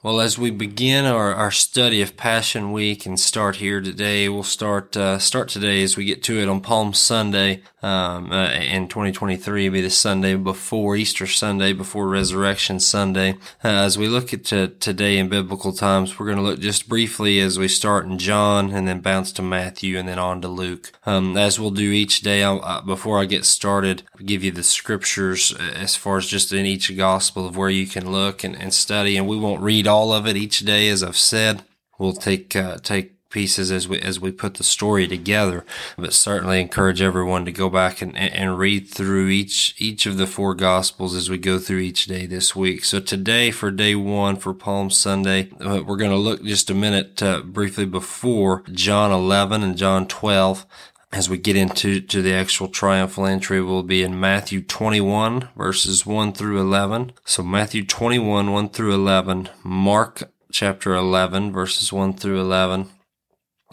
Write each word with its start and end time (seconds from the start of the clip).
Well, 0.00 0.20
as 0.20 0.38
we 0.38 0.52
begin 0.52 1.06
our, 1.06 1.34
our 1.34 1.50
study 1.50 2.02
of 2.02 2.16
Passion 2.16 2.70
Week 2.70 3.04
and 3.04 3.18
start 3.18 3.56
here 3.56 3.80
today, 3.80 4.28
we'll 4.28 4.44
start 4.44 4.96
uh, 4.96 5.18
start 5.18 5.48
today 5.48 5.82
as 5.82 5.96
we 5.96 6.04
get 6.04 6.22
to 6.22 6.38
it 6.38 6.48
on 6.48 6.60
Palm 6.60 6.94
Sunday 6.94 7.62
um, 7.82 8.30
uh, 8.30 8.50
in 8.52 8.86
2023. 8.86 9.66
It'll 9.66 9.72
be 9.72 9.80
the 9.80 9.90
Sunday 9.90 10.36
before 10.36 10.94
Easter 10.94 11.26
Sunday, 11.26 11.72
before 11.72 12.06
Resurrection 12.06 12.78
Sunday. 12.78 13.32
Uh, 13.64 13.70
as 13.70 13.98
we 13.98 14.06
look 14.06 14.32
at 14.32 14.44
today 14.44 15.18
in 15.18 15.28
biblical 15.28 15.72
times, 15.72 16.16
we're 16.16 16.26
going 16.26 16.38
to 16.38 16.44
look 16.44 16.60
just 16.60 16.88
briefly 16.88 17.40
as 17.40 17.58
we 17.58 17.66
start 17.66 18.06
in 18.06 18.18
John 18.18 18.70
and 18.70 18.86
then 18.86 19.00
bounce 19.00 19.32
to 19.32 19.42
Matthew 19.42 19.98
and 19.98 20.08
then 20.08 20.20
on 20.20 20.40
to 20.42 20.48
Luke. 20.48 20.92
Um, 21.06 21.36
as 21.36 21.58
we'll 21.58 21.72
do 21.72 21.90
each 21.90 22.20
day, 22.20 22.44
I'll, 22.44 22.82
before 22.82 23.18
I 23.18 23.24
get 23.24 23.44
started, 23.44 24.04
I'll 24.16 24.24
give 24.26 24.44
you 24.44 24.52
the 24.52 24.62
scriptures 24.62 25.52
uh, 25.52 25.72
as 25.74 25.96
far 25.96 26.18
as 26.18 26.28
just 26.28 26.52
in 26.52 26.66
each 26.66 26.96
gospel 26.96 27.48
of 27.48 27.56
where 27.56 27.70
you 27.70 27.88
can 27.88 28.12
look 28.12 28.44
and, 28.44 28.54
and 28.54 28.72
study, 28.72 29.16
and 29.16 29.26
we 29.26 29.36
won't 29.36 29.60
read 29.60 29.87
all 29.88 30.12
of 30.12 30.26
it 30.26 30.36
each 30.36 30.60
day, 30.60 30.88
as 30.88 31.02
I've 31.02 31.16
said. 31.16 31.62
We'll 31.98 32.12
take 32.12 32.54
uh, 32.54 32.78
take 32.78 33.18
pieces 33.30 33.70
as 33.70 33.86
we 33.86 34.00
as 34.00 34.20
we 34.20 34.32
put 34.32 34.54
the 34.54 34.64
story 34.64 35.06
together, 35.06 35.64
but 35.96 36.12
certainly 36.12 36.60
encourage 36.60 37.02
everyone 37.02 37.44
to 37.44 37.52
go 37.52 37.68
back 37.68 38.00
and, 38.00 38.16
and 38.16 38.58
read 38.58 38.88
through 38.88 39.28
each 39.28 39.74
each 39.78 40.06
of 40.06 40.16
the 40.16 40.26
four 40.26 40.54
gospels 40.54 41.14
as 41.14 41.28
we 41.28 41.38
go 41.38 41.58
through 41.58 41.78
each 41.78 42.06
day 42.06 42.26
this 42.26 42.54
week. 42.54 42.84
So 42.84 43.00
today, 43.00 43.50
for 43.50 43.70
day 43.70 43.94
one 43.94 44.36
for 44.36 44.54
Palm 44.54 44.90
Sunday, 44.90 45.50
uh, 45.60 45.82
we're 45.84 45.96
going 45.96 46.10
to 46.10 46.16
look 46.16 46.42
just 46.44 46.70
a 46.70 46.74
minute 46.74 47.22
uh, 47.22 47.42
briefly 47.42 47.84
before 47.84 48.62
John 48.70 49.10
11 49.10 49.62
and 49.62 49.76
John 49.76 50.06
12 50.06 50.66
as 51.12 51.28
we 51.28 51.38
get 51.38 51.56
into 51.56 52.00
to 52.00 52.22
the 52.22 52.34
actual 52.34 52.68
triumphal 52.68 53.26
entry 53.26 53.62
will 53.62 53.82
be 53.82 54.02
in 54.02 54.20
Matthew 54.20 54.62
21 54.62 55.48
verses 55.56 56.04
1 56.04 56.32
through 56.32 56.60
11. 56.60 57.12
So 57.24 57.42
Matthew 57.42 57.84
21 57.84 58.52
1 58.52 58.68
through 58.70 58.94
11, 58.94 59.48
Mark 59.62 60.30
chapter 60.52 60.94
11 60.94 61.52
verses 61.52 61.92
1 61.92 62.14
through 62.14 62.40
11, 62.40 62.88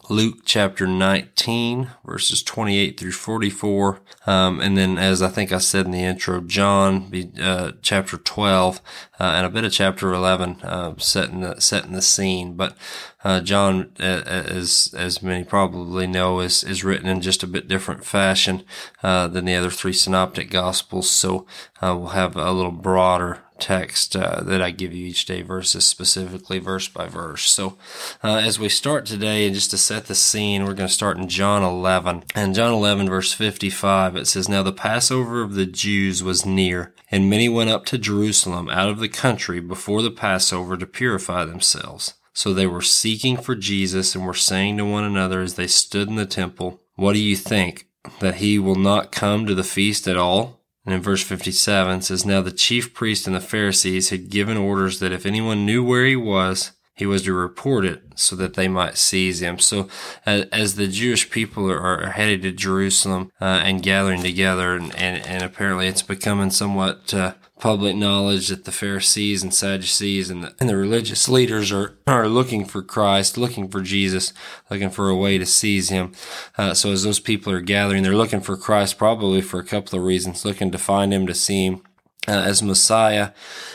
Luke 0.09 0.39
chapter 0.45 0.86
19, 0.86 1.89
verses 2.06 2.44
28 2.44 3.00
through 3.00 3.11
44. 3.11 4.02
Um, 4.28 4.59
and 4.59 4.78
then, 4.78 5.00
as 5.00 5.23
I 5.23 5.30
think 5.30 5.52
I 5.52 5.58
said 5.58 5.86
in 5.86 5.92
the 5.92 6.03
intro, 6.03 6.42
John, 6.42 7.11
uh, 7.42 7.72
chapter 7.81 8.17
12, 8.17 8.81
uh, 9.20 9.23
and 9.23 9.45
a 9.45 9.50
bit 9.50 9.64
of 9.64 9.72
chapter 9.72 10.14
11, 10.14 10.61
uh, 10.61 10.95
setting 10.98 11.42
the, 11.42 11.59
setting 11.59 11.94
the 11.94 12.03
scene. 12.03 12.56
But, 12.56 12.78
uh, 13.23 13.42
John, 13.42 13.94
uh, 14.00 14.22
as, 14.26 14.94
as 14.95 15.23
many 15.23 15.44
probably 15.44 16.06
know, 16.06 16.39
is, 16.39 16.64
is 16.64 16.83
written 16.83 17.08
in 17.08 17.22
just 17.22 17.42
a 17.42 17.48
bit 17.48 17.67
different 17.67 18.06
fashion, 18.06 18.64
uh, 19.02 19.28
than 19.28 19.45
the 19.45 19.56
other 19.56 19.72
three 19.72 19.94
synoptic 19.94 20.52
gospels. 20.52 21.09
So, 21.09 21.48
we'll 21.81 22.08
have 22.08 22.36
a 22.36 22.52
little 22.52 22.72
broader 22.72 23.45
text 23.59 24.16
uh, 24.16 24.42
that 24.42 24.61
I 24.61 24.72
give 24.72 24.94
you 24.94 25.06
each 25.06 25.25
day 25.25 25.42
verses 25.42 25.86
specifically 25.86 26.59
verse 26.59 26.88
by 26.88 27.08
verse. 27.08 27.50
So 27.50 27.78
uh, 28.23 28.36
as 28.36 28.59
we 28.59 28.70
start 28.70 29.06
today, 29.06 29.45
and 29.45 29.56
just 29.56 29.72
to 29.72 29.78
set 29.78 30.06
the 30.06 30.16
scene, 30.16 30.64
we're 30.64 30.73
going 30.73 30.88
to 30.88 30.94
start 30.94 31.17
in 31.17 31.30
John 31.30 31.64
11. 31.64 32.23
And 32.33 32.56
John 32.56 32.73
11 32.73 33.09
verse 33.09 33.33
55, 33.33 34.16
it 34.16 34.28
says, 34.28 34.50
Now 34.50 34.64
the 34.64 34.73
Passover 34.73 35.42
of 35.42 35.56
the 35.56 35.66
Jews 35.66 36.23
was 36.23 36.45
near, 36.45 36.94
and 37.11 37.30
many 37.30 37.50
went 37.50 37.70
up 37.70 37.86
to 37.88 37.98
Jerusalem 37.98 38.70
out 38.70 38.89
of 38.89 39.00
the 39.00 39.09
country 39.09 39.59
before 39.59 40.02
the 40.02 40.11
Passover 40.11 40.78
to 40.78 40.86
purify 40.86 41.45
themselves. 41.45 42.16
So 42.33 42.53
they 42.53 42.67
were 42.67 42.81
seeking 42.81 43.38
for 43.38 43.56
Jesus 43.56 44.14
and 44.14 44.26
were 44.26 44.33
saying 44.33 44.78
to 44.78 44.86
one 44.86 45.06
another 45.06 45.42
as 45.42 45.56
they 45.56 45.67
stood 45.67 46.09
in 46.09 46.16
the 46.16 46.26
temple, 46.26 46.81
What 46.95 47.14
do 47.14 47.20
you 47.20 47.38
think? 47.38 47.88
That 48.20 48.36
he 48.36 48.59
will 48.59 48.76
not 48.76 49.11
come 49.11 49.45
to 49.45 49.56
the 49.56 49.64
feast 49.64 50.08
at 50.08 50.17
all? 50.17 50.59
And 50.86 50.94
in 50.94 51.02
verse 51.02 51.23
57 51.23 52.02
says, 52.02 52.25
Now 52.25 52.41
the 52.41 52.52
chief 52.52 52.94
priest 52.94 53.25
and 53.25 53.36
the 53.36 53.41
Pharisees 53.41 54.09
had 54.09 54.30
given 54.30 54.58
orders 54.58 55.00
that 55.00 55.11
if 55.11 55.25
anyone 55.25 55.66
knew 55.66 55.83
where 55.83 56.05
he 56.05 56.16
was, 56.16 56.72
he 56.95 57.05
was 57.05 57.23
to 57.23 57.33
report 57.33 57.83
it 57.86 58.03
so 58.16 58.36
that 58.38 58.53
they 58.53 58.69
might 58.69 58.97
seize 58.97 59.42
him. 59.42 59.59
So 59.59 59.89
uh, 60.25 60.45
as 60.52 60.75
the 60.75 60.88
Jewish 60.88 61.30
people 61.30 61.69
are, 61.69 61.80
are 61.80 62.11
headed 62.11 62.44
to 62.44 62.52
Jerusalem 62.53 63.31
uh, 63.42 63.61
and 63.64 63.83
gathering 63.83 64.21
together, 64.21 64.76
and, 64.76 64.95
and, 64.95 65.26
and, 65.26 65.43
apparently 65.43 65.87
it's 65.87 66.02
becoming 66.02 66.52
somewhat 66.52 67.14
uh, 67.14 67.33
public 67.60 67.95
knowledge 67.95 68.49
that 68.49 68.66
the 68.66 68.71
Pharisees 68.71 69.42
and 69.42 69.54
Sadducees 69.54 70.30
and 70.30 70.43
the, 70.43 70.55
and 70.60 70.67
the 70.67 70.76
religious 70.76 71.30
leaders 71.30 71.71
are, 71.71 71.98
are 72.05 72.27
looking 72.27 72.66
for 72.66 72.82
Christ, 72.82 73.38
looking 73.38 73.70
for 73.70 73.82
Jesus, 73.82 74.33
looking 74.70 74.89
for 74.89 75.10
a 75.10 75.16
way 75.16 75.38
to 75.38 75.45
seize 75.45 75.89
him. 75.89 76.11
Uh, 76.58 76.73
so 76.73 76.92
as 76.92 77.04
those 77.04 77.20
people 77.20 77.54
are 77.54 77.61
gathering, 77.61 78.04
they're 78.04 78.16
looking 78.16 78.42
for 78.42 78.58
Christ 78.58 78.98
probably 78.98 79.42
for 79.42 79.60
a 79.60 79.66
couple 79.66 79.98
of 79.98 80.05
reasons, 80.05 80.43
looking 80.43 80.71
to 80.71 80.77
find 80.77 81.14
him, 81.14 81.26
to 81.27 81.33
see 81.33 81.66
him 81.66 81.82
uh, 82.27 82.32
as 82.32 82.61
Messiah, 82.61 83.32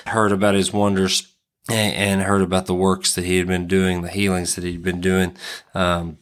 heard 0.06 0.32
about 0.32 0.54
his 0.54 0.72
wonders 0.72 1.34
and, 1.68 2.22
heard 2.22 2.42
about 2.42 2.66
the 2.66 2.74
works 2.74 3.14
that 3.14 3.24
he 3.24 3.38
had 3.38 3.46
been 3.46 3.66
doing, 3.66 4.02
the 4.02 4.08
healings 4.08 4.54
that 4.54 4.64
he'd 4.64 4.82
been 4.82 5.00
doing. 5.00 5.36
Um, 5.74 6.18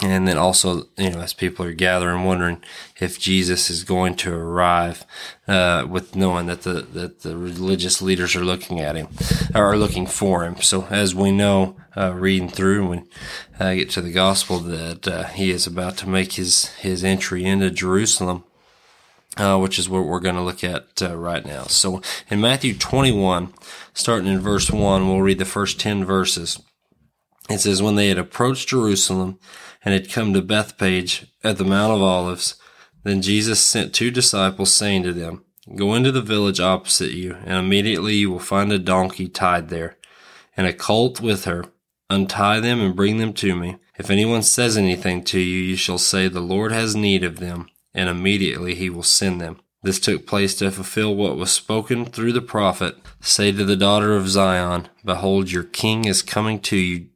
and 0.00 0.28
then 0.28 0.38
also, 0.38 0.86
you 0.96 1.10
know, 1.10 1.20
as 1.20 1.32
people 1.32 1.66
are 1.66 1.72
gathering, 1.72 2.24
wondering 2.24 2.62
if 3.00 3.18
Jesus 3.18 3.68
is 3.68 3.82
going 3.82 4.14
to 4.16 4.32
arrive, 4.32 5.04
uh, 5.48 5.86
with 5.88 6.14
knowing 6.14 6.46
that 6.46 6.62
the 6.62 6.82
that 6.82 7.22
the 7.22 7.36
religious 7.36 8.00
leaders 8.00 8.36
are 8.36 8.44
looking 8.44 8.80
at 8.80 8.94
him, 8.94 9.08
are 9.56 9.76
looking 9.76 10.06
for 10.06 10.44
him. 10.44 10.60
So, 10.62 10.86
as 10.88 11.16
we 11.16 11.32
know, 11.32 11.76
uh, 11.96 12.14
reading 12.14 12.48
through 12.48 12.88
when 12.88 13.08
I 13.58 13.74
get 13.74 13.90
to 13.90 14.00
the 14.00 14.12
gospel, 14.12 14.60
that 14.60 15.08
uh, 15.08 15.24
he 15.24 15.50
is 15.50 15.66
about 15.66 15.96
to 15.98 16.08
make 16.08 16.34
his 16.34 16.68
his 16.76 17.02
entry 17.02 17.44
into 17.44 17.68
Jerusalem, 17.68 18.44
uh, 19.36 19.58
which 19.58 19.80
is 19.80 19.88
what 19.88 20.04
we're 20.04 20.20
going 20.20 20.36
to 20.36 20.42
look 20.42 20.62
at 20.62 21.02
uh, 21.02 21.16
right 21.16 21.44
now. 21.44 21.64
So, 21.64 22.02
in 22.30 22.40
Matthew 22.40 22.74
21, 22.74 23.52
starting 23.94 24.28
in 24.28 24.38
verse 24.38 24.70
one, 24.70 25.08
we'll 25.08 25.22
read 25.22 25.38
the 25.38 25.44
first 25.44 25.80
ten 25.80 26.04
verses. 26.04 26.60
It 27.48 27.60
says, 27.60 27.82
"When 27.82 27.96
they 27.96 28.08
had 28.08 28.18
approached 28.18 28.68
Jerusalem." 28.68 29.38
and 29.84 29.94
had 29.94 30.10
come 30.10 30.34
to 30.34 30.42
Bethphage 30.42 31.26
at 31.42 31.58
the 31.58 31.64
Mount 31.64 31.92
of 31.92 32.02
Olives. 32.02 32.56
Then 33.04 33.22
Jesus 33.22 33.60
sent 33.60 33.94
two 33.94 34.10
disciples, 34.10 34.72
saying 34.72 35.04
to 35.04 35.12
them, 35.12 35.44
Go 35.74 35.94
into 35.94 36.10
the 36.10 36.22
village 36.22 36.60
opposite 36.60 37.12
you, 37.12 37.36
and 37.44 37.54
immediately 37.54 38.14
you 38.14 38.30
will 38.30 38.38
find 38.38 38.72
a 38.72 38.78
donkey 38.78 39.28
tied 39.28 39.68
there, 39.68 39.96
and 40.56 40.66
a 40.66 40.72
colt 40.72 41.20
with 41.20 41.44
her. 41.44 41.64
Untie 42.10 42.60
them 42.60 42.80
and 42.80 42.96
bring 42.96 43.18
them 43.18 43.34
to 43.34 43.54
me. 43.54 43.76
If 43.98 44.10
anyone 44.10 44.42
says 44.42 44.76
anything 44.76 45.22
to 45.24 45.38
you, 45.38 45.60
you 45.60 45.76
shall 45.76 45.98
say, 45.98 46.26
The 46.26 46.40
Lord 46.40 46.72
has 46.72 46.96
need 46.96 47.22
of 47.22 47.38
them, 47.38 47.68
and 47.94 48.08
immediately 48.08 48.74
he 48.74 48.88
will 48.88 49.02
send 49.02 49.40
them. 49.40 49.60
This 49.82 50.00
took 50.00 50.26
place 50.26 50.54
to 50.56 50.70
fulfill 50.70 51.14
what 51.14 51.36
was 51.36 51.52
spoken 51.52 52.06
through 52.06 52.32
the 52.32 52.40
prophet. 52.40 52.96
Say 53.20 53.52
to 53.52 53.64
the 53.64 53.76
daughter 53.76 54.16
of 54.16 54.28
Zion, 54.28 54.88
Behold, 55.04 55.50
your 55.50 55.64
king 55.64 56.06
is 56.06 56.22
coming 56.22 56.60
to 56.60 56.76
you, 56.76 57.06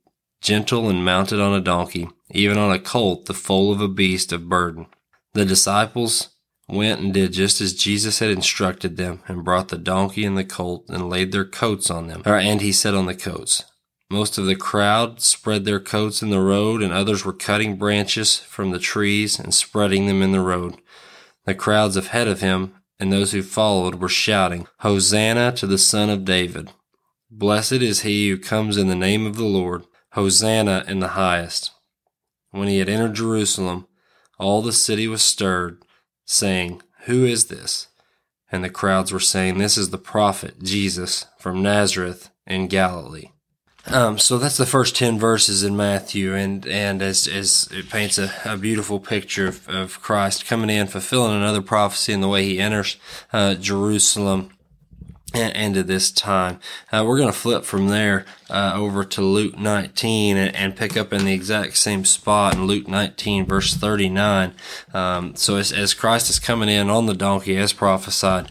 gentle 0.42 0.88
and 0.90 1.04
mounted 1.04 1.40
on 1.40 1.54
a 1.54 1.60
donkey, 1.60 2.08
even 2.30 2.58
on 2.58 2.70
a 2.70 2.78
colt, 2.78 3.26
the 3.26 3.34
foal 3.34 3.72
of 3.72 3.80
a 3.80 3.88
beast 3.88 4.32
of 4.32 4.48
burden. 4.48 4.86
The 5.32 5.44
disciples 5.44 6.30
went 6.68 7.00
and 7.00 7.14
did 7.14 7.32
just 7.32 7.60
as 7.60 7.72
Jesus 7.74 8.18
had 8.18 8.30
instructed 8.30 8.96
them, 8.96 9.22
and 9.26 9.44
brought 9.44 9.68
the 9.68 9.78
donkey 9.78 10.24
and 10.24 10.36
the 10.36 10.44
colt, 10.44 10.84
and 10.88 11.08
laid 11.08 11.32
their 11.32 11.44
coats 11.44 11.90
on 11.90 12.08
them. 12.08 12.22
And 12.26 12.60
he 12.60 12.72
said 12.72 12.94
on 12.94 13.06
the 13.06 13.14
coats. 13.14 13.64
Most 14.10 14.36
of 14.36 14.44
the 14.44 14.56
crowd 14.56 15.22
spread 15.22 15.64
their 15.64 15.80
coats 15.80 16.20
in 16.20 16.28
the 16.28 16.40
road, 16.40 16.82
and 16.82 16.92
others 16.92 17.24
were 17.24 17.32
cutting 17.32 17.76
branches 17.76 18.38
from 18.38 18.70
the 18.70 18.78
trees 18.78 19.38
and 19.38 19.54
spreading 19.54 20.06
them 20.06 20.20
in 20.20 20.32
the 20.32 20.40
road. 20.40 20.76
The 21.46 21.54
crowds 21.54 21.96
ahead 21.96 22.28
of 22.28 22.40
him 22.40 22.74
and 23.02 23.12
those 23.12 23.32
who 23.32 23.42
followed 23.42 23.96
were 23.96 24.08
shouting, 24.08 24.68
Hosanna 24.78 25.50
to 25.56 25.66
the 25.66 25.76
Son 25.76 26.08
of 26.08 26.24
David. 26.24 26.70
Blessed 27.32 27.72
is 27.72 28.02
he 28.02 28.28
who 28.28 28.38
comes 28.38 28.76
in 28.76 28.86
the 28.86 28.94
name 28.94 29.26
of 29.26 29.34
the 29.34 29.44
Lord. 29.44 29.84
Hosanna 30.12 30.84
in 30.86 31.00
the 31.00 31.08
highest. 31.08 31.70
When 32.50 32.68
he 32.68 32.78
had 32.78 32.88
entered 32.88 33.14
Jerusalem, 33.14 33.86
all 34.38 34.60
the 34.60 34.72
city 34.72 35.08
was 35.08 35.22
stirred, 35.22 35.82
saying, 36.26 36.82
Who 37.04 37.24
is 37.24 37.46
this? 37.46 37.88
And 38.50 38.62
the 38.62 38.70
crowds 38.70 39.12
were 39.12 39.20
saying, 39.20 39.58
This 39.58 39.78
is 39.78 39.90
the 39.90 39.98
prophet 39.98 40.62
Jesus 40.62 41.26
from 41.38 41.62
Nazareth 41.62 42.30
in 42.46 42.66
Galilee. 42.66 43.30
Um, 43.86 44.18
so 44.18 44.38
that's 44.38 44.58
the 44.58 44.66
first 44.66 44.94
10 44.94 45.18
verses 45.18 45.64
in 45.64 45.76
Matthew, 45.76 46.34
and, 46.34 46.64
and 46.66 47.02
as, 47.02 47.26
as 47.26 47.68
it 47.72 47.90
paints 47.90 48.16
a, 48.16 48.30
a 48.44 48.56
beautiful 48.56 49.00
picture 49.00 49.48
of, 49.48 49.68
of 49.68 50.00
Christ 50.00 50.46
coming 50.46 50.70
in, 50.70 50.86
fulfilling 50.86 51.36
another 51.36 51.62
prophecy 51.62 52.12
in 52.12 52.20
the 52.20 52.28
way 52.28 52.44
he 52.44 52.60
enters 52.60 52.96
uh, 53.32 53.54
Jerusalem 53.54 54.50
into 55.34 55.82
this 55.82 56.10
time. 56.10 56.58
Uh, 56.92 57.04
we're 57.06 57.18
going 57.18 57.32
to 57.32 57.38
flip 57.38 57.64
from 57.64 57.88
there 57.88 58.24
uh, 58.50 58.72
over 58.74 59.04
to 59.04 59.22
Luke 59.22 59.58
19 59.58 60.36
and, 60.36 60.54
and, 60.54 60.76
pick 60.76 60.96
up 60.96 61.12
in 61.12 61.24
the 61.24 61.32
exact 61.32 61.76
same 61.76 62.04
spot 62.04 62.54
in 62.54 62.66
Luke 62.66 62.88
19, 62.88 63.46
verse 63.46 63.74
39. 63.74 64.54
Um, 64.92 65.34
so 65.36 65.56
as, 65.56 65.72
as, 65.72 65.94
Christ 65.94 66.30
is 66.30 66.38
coming 66.38 66.68
in 66.68 66.90
on 66.90 67.06
the 67.06 67.14
donkey 67.14 67.56
as 67.56 67.72
prophesied, 67.72 68.50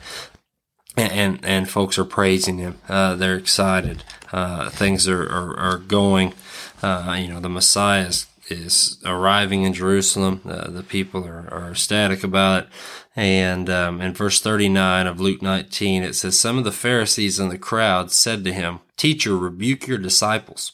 and 0.98 1.12
and, 1.12 1.40
and 1.46 1.70
folks 1.70 1.98
are 1.98 2.06
praising 2.06 2.58
him, 2.58 2.80
uh, 2.90 3.16
they're 3.16 3.38
excited. 3.38 4.04
Uh, 4.32 4.70
things 4.70 5.08
are, 5.08 5.24
are, 5.24 5.58
are 5.58 5.78
going. 5.78 6.34
Uh, 6.82 7.18
you 7.20 7.28
know, 7.28 7.40
the 7.40 7.50
Messiah 7.50 8.08
is 8.08 8.26
is 8.50 9.00
arriving 9.06 9.64
in 9.64 9.74
Jerusalem. 9.74 10.42
Uh, 10.46 10.70
the 10.70 10.84
people 10.84 11.26
are, 11.26 11.48
are 11.52 11.72
ecstatic 11.72 12.24
about 12.24 12.64
it. 12.64 12.70
And 13.16 13.70
um, 13.70 14.02
in 14.02 14.14
verse 14.14 14.40
39 14.40 15.08
of 15.08 15.20
Luke 15.20 15.42
19, 15.42 16.04
it 16.04 16.16
says, 16.16 16.40
Some 16.40 16.58
of 16.58 16.64
the 16.64 16.72
Pharisees 16.72 17.40
in 17.40 17.50
the 17.50 17.58
crowd 17.58 18.12
said 18.12 18.44
to 18.44 18.54
him, 18.54 18.80
Teacher, 18.98 19.38
rebuke 19.38 19.88
your 19.88 19.98
disciples. 19.98 20.74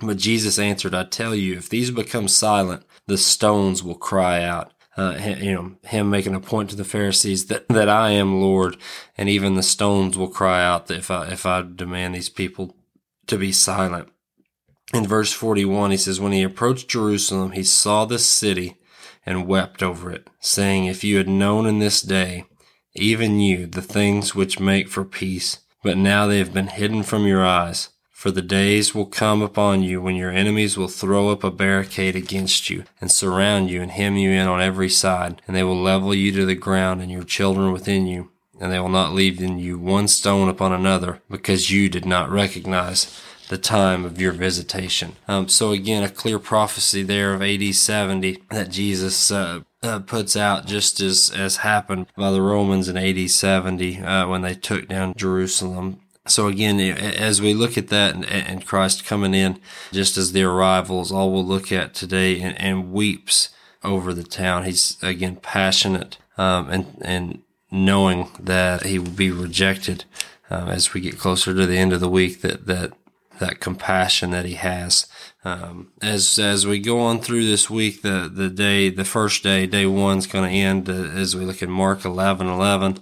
But 0.00 0.18
Jesus 0.18 0.58
answered, 0.58 0.94
I 0.94 1.04
tell 1.04 1.34
you, 1.34 1.56
if 1.56 1.68
these 1.68 1.90
become 1.90 2.28
silent, 2.28 2.84
the 3.06 3.18
stones 3.18 3.82
will 3.82 3.94
cry 3.94 4.42
out. 4.42 4.72
Uh, 4.96 5.16
you 5.38 5.52
know, 5.52 5.72
him 5.84 6.08
making 6.08 6.34
a 6.34 6.40
point 6.40 6.70
to 6.70 6.76
the 6.76 6.84
Pharisees 6.84 7.46
that, 7.46 7.68
that 7.68 7.88
I 7.88 8.10
am 8.10 8.40
Lord, 8.40 8.78
and 9.18 9.28
even 9.28 9.54
the 9.54 9.62
stones 9.62 10.16
will 10.16 10.28
cry 10.28 10.64
out 10.64 10.90
if 10.90 11.10
I, 11.10 11.28
if 11.28 11.44
I 11.44 11.62
demand 11.62 12.14
these 12.14 12.30
people 12.30 12.76
to 13.26 13.36
be 13.36 13.52
silent. 13.52 14.08
In 14.94 15.06
verse 15.06 15.32
41, 15.32 15.90
he 15.90 15.96
says, 15.96 16.20
When 16.20 16.32
he 16.32 16.42
approached 16.42 16.88
Jerusalem, 16.88 17.52
he 17.52 17.64
saw 17.64 18.04
the 18.04 18.18
city 18.18 18.76
and 19.24 19.46
wept 19.46 19.82
over 19.82 20.10
it, 20.10 20.28
saying, 20.40 20.86
If 20.86 21.02
you 21.02 21.16
had 21.16 21.28
known 21.28 21.66
in 21.66 21.80
this 21.80 22.00
day, 22.00 22.44
even 22.94 23.40
you, 23.40 23.66
the 23.66 23.82
things 23.82 24.34
which 24.34 24.60
make 24.60 24.88
for 24.88 25.04
peace, 25.04 25.58
but 25.82 25.96
now 25.96 26.26
they 26.26 26.38
have 26.38 26.54
been 26.54 26.68
hidden 26.68 27.02
from 27.02 27.26
your 27.26 27.44
eyes. 27.44 27.90
For 28.10 28.30
the 28.30 28.42
days 28.42 28.94
will 28.94 29.06
come 29.06 29.42
upon 29.42 29.82
you 29.82 30.00
when 30.00 30.16
your 30.16 30.30
enemies 30.30 30.78
will 30.78 30.88
throw 30.88 31.28
up 31.28 31.44
a 31.44 31.50
barricade 31.50 32.16
against 32.16 32.70
you 32.70 32.84
and 32.98 33.12
surround 33.12 33.68
you 33.68 33.82
and 33.82 33.90
hem 33.90 34.16
you 34.16 34.30
in 34.30 34.46
on 34.48 34.62
every 34.62 34.88
side, 34.88 35.42
and 35.46 35.54
they 35.54 35.62
will 35.62 35.80
level 35.80 36.14
you 36.14 36.32
to 36.32 36.46
the 36.46 36.54
ground 36.54 37.02
and 37.02 37.10
your 37.12 37.24
children 37.24 37.72
within 37.72 38.06
you, 38.06 38.30
and 38.58 38.72
they 38.72 38.80
will 38.80 38.88
not 38.88 39.12
leave 39.12 39.42
in 39.42 39.58
you 39.58 39.78
one 39.78 40.08
stone 40.08 40.48
upon 40.48 40.72
another, 40.72 41.20
because 41.28 41.70
you 41.70 41.90
did 41.90 42.06
not 42.06 42.30
recognize 42.30 43.20
the 43.48 43.58
time 43.58 44.04
of 44.04 44.20
your 44.20 44.32
visitation. 44.32 45.16
Um, 45.28 45.48
so 45.48 45.70
again, 45.70 46.02
a 46.02 46.08
clear 46.08 46.38
prophecy 46.38 47.02
there 47.02 47.34
of 47.34 47.42
AD 47.42 47.74
70 47.74 48.42
that 48.50 48.70
Jesus 48.70 49.30
uh, 49.30 49.60
uh, 49.82 50.00
puts 50.00 50.36
out 50.36 50.66
just 50.66 51.00
as, 51.00 51.30
as 51.30 51.58
happened 51.58 52.06
by 52.16 52.30
the 52.30 52.42
Romans 52.42 52.88
in 52.88 52.96
AD 52.96 53.30
70 53.30 54.00
uh, 54.00 54.28
when 54.28 54.42
they 54.42 54.54
took 54.54 54.88
down 54.88 55.14
Jerusalem. 55.16 56.00
So 56.26 56.48
again, 56.48 56.80
as 56.80 57.40
we 57.40 57.54
look 57.54 57.78
at 57.78 57.88
that 57.88 58.14
and, 58.14 58.66
Christ 58.66 59.04
coming 59.04 59.32
in 59.32 59.60
just 59.92 60.16
as 60.16 60.32
the 60.32 60.42
arrivals, 60.42 61.12
all 61.12 61.32
we'll 61.32 61.44
look 61.44 61.70
at 61.70 61.94
today 61.94 62.40
and, 62.40 62.60
and 62.60 62.92
weeps 62.92 63.50
over 63.84 64.12
the 64.12 64.24
town. 64.24 64.64
He's 64.64 64.96
again 65.02 65.36
passionate 65.36 66.18
um, 66.36 66.68
and 66.68 66.98
and 67.02 67.42
knowing 67.70 68.28
that 68.40 68.86
he 68.86 68.98
will 68.98 69.10
be 69.10 69.30
rejected 69.30 70.04
um, 70.50 70.68
as 70.68 70.92
we 70.92 71.00
get 71.00 71.18
closer 71.18 71.54
to 71.54 71.66
the 71.66 71.78
end 71.78 71.92
of 71.92 72.00
the 72.00 72.08
week. 72.08 72.40
That 72.40 72.66
that 72.66 72.92
that 73.38 73.60
compassion 73.60 74.30
that 74.30 74.44
he 74.44 74.54
has. 74.54 75.06
Um, 75.46 75.92
as 76.02 76.40
as 76.40 76.66
we 76.66 76.80
go 76.80 76.98
on 76.98 77.20
through 77.20 77.46
this 77.46 77.70
week, 77.70 78.02
the 78.02 78.28
the 78.28 78.50
day, 78.50 78.90
the 78.90 79.04
first 79.04 79.44
day, 79.44 79.64
day 79.64 79.86
one's 79.86 80.26
going 80.26 80.50
to 80.50 80.56
end 80.56 80.88
uh, 80.88 80.92
as 80.92 81.36
we 81.36 81.44
look 81.44 81.62
at 81.62 81.68
Mark 81.68 82.04
eleven 82.04 82.48
eleven, 82.48 82.98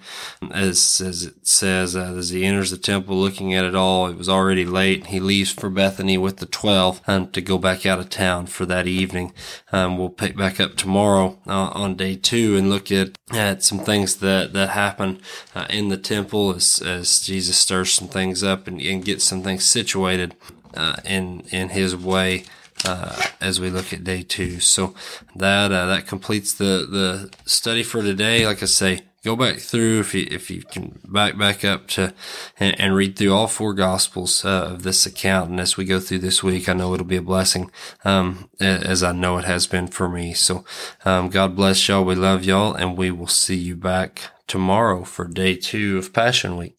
as 0.50 1.00
as 1.02 1.23
it 1.23 1.46
says, 1.46 1.96
uh, 1.96 2.14
as 2.19 2.29
he 2.29 2.44
enters 2.44 2.70
the 2.70 2.76
temple, 2.76 3.17
looking 3.17 3.55
at 3.55 3.64
it 3.64 3.75
all, 3.75 4.08
it 4.08 4.19
was 4.19 4.29
already 4.29 4.67
late. 4.67 5.06
He 5.06 5.20
leaves 5.20 5.50
for 5.50 5.70
Bethany 5.70 6.19
with 6.19 6.37
the 6.37 6.44
twelve 6.44 7.00
um, 7.06 7.29
to 7.29 7.41
go 7.41 7.56
back 7.56 7.87
out 7.87 7.99
of 7.99 8.11
town 8.11 8.44
for 8.44 8.67
that 8.67 8.87
evening. 8.87 9.32
Um, 9.73 9.96
we'll 9.96 10.11
pick 10.11 10.37
back 10.37 10.61
up 10.61 10.76
tomorrow 10.76 11.38
uh, 11.46 11.70
on 11.73 11.96
day 11.96 12.14
two 12.14 12.58
and 12.58 12.69
look 12.69 12.93
at 12.93 13.17
at 13.32 13.62
some 13.62 13.79
things 13.79 14.17
that 14.17 14.52
that 14.52 14.69
happen 14.69 15.19
uh, 15.55 15.64
in 15.70 15.88
the 15.88 15.96
temple 15.96 16.55
as 16.55 16.82
as 16.82 17.23
Jesus 17.23 17.56
stirs 17.56 17.91
some 17.91 18.08
things 18.08 18.44
up 18.44 18.67
and, 18.67 18.82
and 18.82 19.02
gets 19.02 19.25
some 19.25 19.43
things 19.43 19.64
situated 19.64 20.37
uh, 20.76 20.97
in 21.05 21.41
in 21.50 21.71
His 21.71 21.97
way. 21.97 22.44
Uh, 22.85 23.17
as 23.41 23.61
we 23.61 23.71
look 23.71 23.94
at 23.94 24.05
day 24.05 24.23
two, 24.23 24.61
so 24.61 24.94
that 25.35 25.73
uh, 25.73 25.87
that 25.87 26.06
completes 26.06 26.53
the 26.53 26.87
the 26.91 27.31
study 27.49 27.82
for 27.82 28.03
today. 28.03 28.44
Like 28.44 28.62
I 28.62 28.67
say, 28.67 29.03
go 29.25 29.35
back 29.35 29.56
through 29.56 30.00
if 30.00 30.15
you 30.15 30.26
if 30.31 30.50
you 30.50 30.62
can 30.62 30.99
back 31.06 31.37
back 31.38 31.65
up 31.65 31.87
to 31.88 32.12
and, 32.61 32.79
and 32.79 32.94
read 32.94 33.17
through 33.17 33.32
all 33.32 33.47
four 33.47 33.73
gospels 33.73 34.44
uh, 34.44 34.69
of 34.73 34.82
this 34.82 35.06
account 35.06 35.50
and 35.50 35.59
as 35.59 35.79
we 35.79 35.85
go 35.85 35.99
through 35.99 36.19
this 36.19 36.43
week 36.43 36.69
i 36.69 36.75
know 36.75 36.93
it'll 36.93 37.06
be 37.06 37.17
a 37.17 37.23
blessing 37.23 37.70
um, 38.05 38.50
as 38.61 39.03
i 39.03 39.12
know 39.12 39.38
it 39.38 39.44
has 39.44 39.67
been 39.67 39.88
for 39.88 40.09
me 40.09 40.35
so 40.35 40.62
um, 41.06 41.31
god 41.31 41.56
bless 41.56 41.88
y'all 41.88 42.05
we 42.05 42.15
love 42.15 42.44
y'all 42.44 42.75
and 42.75 42.99
we 42.99 43.11
will 43.11 43.27
see 43.27 43.56
you 43.56 43.75
back 43.75 44.31
tomorrow 44.47 45.05
for 45.05 45.27
day 45.27 45.56
two 45.56 45.97
of 45.97 46.12
passion 46.12 46.59
week 46.59 46.73